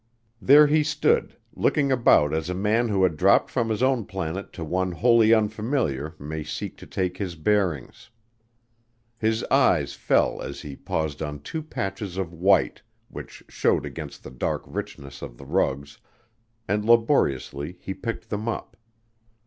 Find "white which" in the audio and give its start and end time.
12.33-13.43